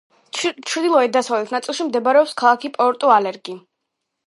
[0.37, 3.59] ჩრდილო-დასავლეთ ნაწილში მდებარეობს ქალაქი პორტუ-ალეგრი.